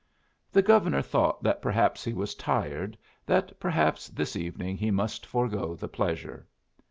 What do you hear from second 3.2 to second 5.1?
that perhaps this evening he